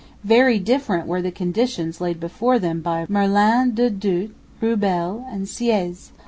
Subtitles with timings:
[0.23, 6.09] Very different were the conditions laid before them by Merlin de Douat, Rewbell and Siéyès.